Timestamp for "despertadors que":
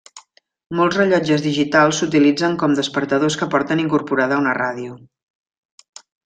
2.79-3.49